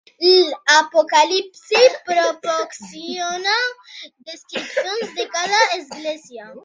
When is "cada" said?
5.37-5.61